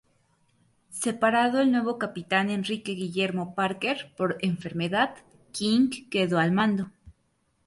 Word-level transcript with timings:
Separado 0.89 1.59
el 1.61 1.71
nuevo 1.71 1.99
capitán 1.99 2.49
Enrique 2.49 2.93
Guillermo 2.93 3.53
Parker 3.53 4.11
por 4.17 4.39
enfermedad, 4.41 5.13
King 5.51 5.91
quedó 6.09 6.39
al 6.39 6.51
mando. 6.51 6.89